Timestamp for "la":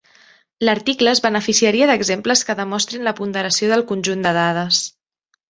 3.09-3.15